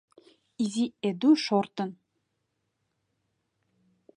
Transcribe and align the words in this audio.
—изи 0.63 0.85
Эду 1.09 1.29
шортын. 1.45 1.89